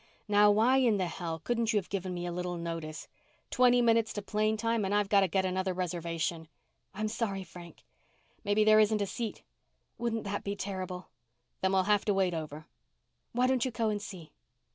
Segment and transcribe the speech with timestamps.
[0.27, 3.07] "Now why in the hell couldn't you have given me a little notice?
[3.51, 6.47] Twenty minutes to plane time and I've got to get another reservation."
[6.91, 7.83] "I'm sorry, Frank."
[8.43, 9.43] "Maybe there isn't a seat."
[9.99, 11.09] "Wouldn't that be terrible?"
[11.61, 12.65] "Then we'll have to wait over."
[13.33, 14.31] "Why don't you go and see?"